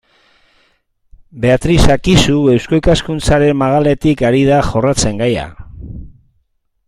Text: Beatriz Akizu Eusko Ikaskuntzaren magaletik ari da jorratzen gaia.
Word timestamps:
Beatriz 1.43 1.83
Akizu 1.95 2.37
Eusko 2.55 2.79
Ikaskuntzaren 2.79 3.59
magaletik 3.61 4.25
ari 4.31 4.43
da 4.49 4.63
jorratzen 4.73 5.21
gaia. 5.23 5.47